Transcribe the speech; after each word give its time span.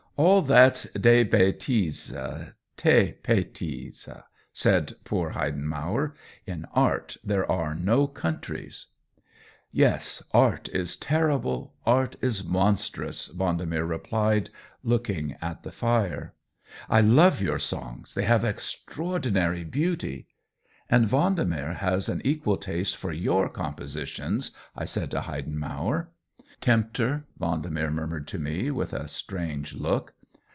All 0.17 0.43
that's 0.43 0.83
des 0.91 1.25
bHises— 1.25 2.11
tes 2.77 3.13
pitisses,^^ 3.23 4.23
said 4.53 4.93
poor 5.03 5.31
Heidenmauer." 5.31 6.13
In 6.45 6.65
art 6.75 7.17
there 7.23 7.49
are 7.51 7.73
no 7.73 8.05
countries." 8.05 8.85
9 9.73 9.83
1 9.85 9.91
130 10.29 10.31
COLLABORATION 10.31 10.75
"Yes, 10.75 10.75
art 10.75 10.79
is 10.79 10.97
terrible, 10.97 11.73
art 11.87 12.17
is 12.21 12.43
monstrous," 12.43 13.29
Vendemer 13.35 13.87
replied, 13.89 14.51
looking 14.83 15.37
at 15.41 15.63
the 15.63 15.71
fire." 15.71 16.35
I 16.89 17.01
love 17.01 17.41
your 17.41 17.57
songs— 17.57 18.13
they 18.13 18.23
have 18.25 18.41
extraor 18.43 19.19
dinary 19.19 19.71
beauty."" 19.71 20.27
And 20.91 21.07
Vendemer 21.07 21.77
has 21.77 22.07
an 22.09 22.21
equal 22.23 22.57
taste 22.57 22.95
for 22.95 23.11
your 23.11 23.49
compositions," 23.49 24.51
I 24.75 24.85
said 24.85 25.09
to 25.11 25.21
Heidenmauer." 25.21 26.07
Tempter!" 26.71 27.25
Vendemer 27.41 27.91
murmured 27.91 28.27
to 28.27 28.37
me, 28.37 28.69
with 28.69 28.93
a 28.93 29.07
strange 29.07 29.73
look. 29.73 30.13